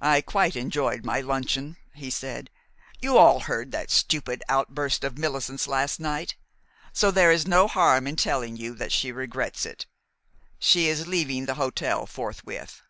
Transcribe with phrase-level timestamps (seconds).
[0.00, 2.50] "I quite enjoyed my luncheon," he said.
[3.00, 6.34] "You all heard that stupid outburst of Millicent's last night;
[6.92, 9.86] so there is no harm in telling you that she regrets it.
[10.58, 12.82] She is leaving the hotel forthwith."